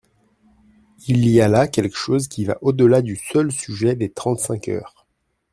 Il 1.07 1.27
y 1.29 1.41
a 1.41 1.47
là 1.47 1.67
quelque 1.67 1.95
chose 1.95 2.27
qui 2.27 2.43
va 2.43 2.57
au-delà 2.63 3.03
du 3.03 3.15
seul 3.17 3.51
sujet 3.51 3.95
des 3.95 4.09
trente-cinq 4.11 4.67
heures. 4.69 5.05